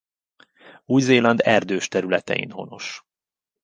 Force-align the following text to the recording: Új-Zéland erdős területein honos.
Új-Zéland 0.85 1.39
erdős 1.43 1.87
területein 1.87 2.51
honos. 2.51 3.03